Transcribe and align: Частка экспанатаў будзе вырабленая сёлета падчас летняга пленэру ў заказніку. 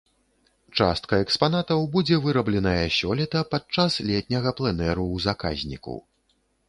Частка 0.79 1.17
экспанатаў 1.25 1.83
будзе 1.95 2.17
вырабленая 2.23 2.87
сёлета 2.99 3.43
падчас 3.53 3.99
летняга 4.09 4.55
пленэру 4.61 5.05
ў 5.05 5.17
заказніку. 5.27 5.95